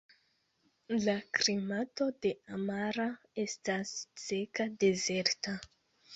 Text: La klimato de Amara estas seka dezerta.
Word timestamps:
La 1.03 1.13
klimato 1.39 2.07
de 2.27 2.31
Amara 2.57 3.07
estas 3.45 3.93
seka 4.25 4.69
dezerta. 4.87 5.57